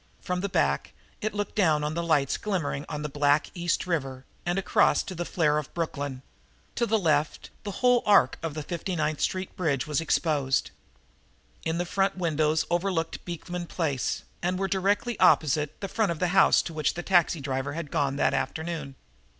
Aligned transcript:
From 0.19 0.41
the 0.41 0.49
back 0.49 0.93
it 1.21 1.31
looked 1.35 1.53
down 1.53 1.83
on 1.83 1.93
the 1.93 2.01
lights 2.01 2.35
glimmering 2.35 2.87
on 2.89 3.03
the 3.03 3.07
black 3.07 3.51
East 3.53 3.85
River 3.85 4.25
and 4.47 4.57
across 4.57 5.03
to 5.03 5.13
the 5.13 5.25
flare 5.25 5.59
of 5.59 5.71
Brooklyn; 5.75 6.23
to 6.73 6.87
the 6.87 6.97
left 6.97 7.51
the 7.61 7.69
whole 7.85 8.01
arc 8.03 8.39
of 8.41 8.55
the 8.55 8.63
Fifty 8.63 8.95
ninth 8.95 9.21
Street 9.21 9.55
Bridge 9.55 9.85
was 9.85 10.01
exposed. 10.01 10.71
In 11.65 11.85
front 11.85 12.15
the 12.15 12.19
windows 12.19 12.65
overlooked 12.71 13.23
Beekman 13.25 13.67
Place 13.67 14.23
and 14.41 14.57
were 14.57 14.67
directly 14.67 15.19
opposite, 15.19 15.79
the 15.81 15.87
front 15.87 16.11
of 16.11 16.17
the 16.17 16.29
house 16.29 16.63
to 16.63 16.73
which 16.73 16.95
the 16.95 17.03
taxi 17.03 17.39
driver 17.39 17.73
had 17.73 17.91
gone 17.91 18.15
that 18.15 18.33
afternoon. 18.33 18.95